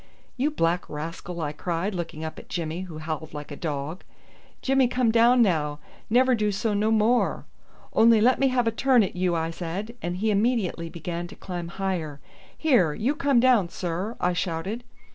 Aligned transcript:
"You 0.35 0.49
black 0.49 0.89
rascal!" 0.89 1.41
I 1.41 1.51
cried, 1.51 1.93
looking 1.93 2.23
up 2.25 2.39
at 2.39 2.49
Jimmy, 2.49 2.81
who 2.89 2.97
howled 2.97 3.35
like 3.35 3.51
a 3.51 3.55
dog. 3.55 4.01
"Jimmy 4.63 4.87
come 4.87 5.11
down 5.11 5.43
now! 5.43 5.77
Never 6.09 6.33
do 6.33 6.51
so 6.51 6.73
no 6.73 6.89
more." 6.89 7.45
"Only 7.93 8.19
let 8.19 8.39
me 8.39 8.47
have 8.47 8.65
a 8.65 8.71
turn 8.71 9.03
at 9.03 9.15
you," 9.15 9.35
I 9.35 9.51
said, 9.51 9.95
and 10.01 10.17
he 10.17 10.31
immediately 10.31 10.89
began 10.89 11.27
to 11.27 11.35
climb 11.35 11.67
higher. 11.67 12.19
"Here, 12.57 12.95
you 12.95 13.13
come 13.13 13.39
down, 13.39 13.69
sir," 13.69 14.17
I 14.19 14.33
shouted. 14.33 14.83